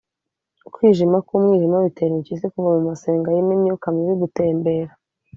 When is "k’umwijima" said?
1.25-1.77